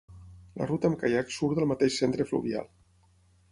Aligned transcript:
La 0.61 0.67
ruta 0.69 0.89
amb 0.91 0.97
caiac 1.03 1.35
surt 1.35 1.61
del 1.61 1.71
mateix 1.73 2.01
Centre 2.01 2.29
Fluvial. 2.33 2.69